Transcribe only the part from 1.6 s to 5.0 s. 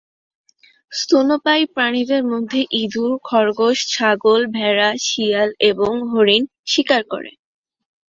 প্রাণীদের মধ্যে ইঁদুর, খরগোশ, ছাগল, ভেড়া,